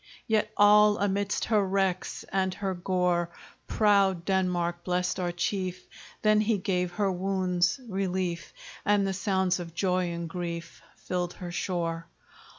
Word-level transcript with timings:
Yet 0.25 0.51
all 0.57 0.97
amidst 0.97 1.45
her 1.45 1.63
wrecks, 1.63 2.25
And 2.31 2.55
her 2.55 2.73
gore, 2.73 3.29
Proud 3.67 4.25
Denmark 4.25 4.83
blest 4.83 5.19
our 5.19 5.31
chief 5.31 5.85
That 6.23 6.41
he 6.41 6.57
gave 6.57 6.93
her 6.93 7.11
wounds 7.11 7.79
relief; 7.87 8.51
And 8.83 9.05
the 9.05 9.13
sounds 9.13 9.59
of 9.59 9.75
joy 9.75 10.09
and 10.09 10.27
grief 10.27 10.81
Filled 10.95 11.33
her 11.33 11.51
shore. 11.51 12.07